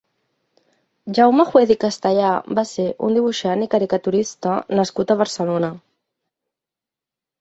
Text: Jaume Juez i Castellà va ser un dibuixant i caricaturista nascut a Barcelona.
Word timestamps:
Jaume 1.17 1.43
Juez 1.49 1.73
i 1.75 1.77
Castellà 1.83 2.31
va 2.59 2.63
ser 2.69 2.87
un 3.09 3.19
dibuixant 3.19 3.63
i 3.67 3.69
caricaturista 3.75 4.55
nascut 4.81 5.15
a 5.15 5.19
Barcelona. 5.21 5.71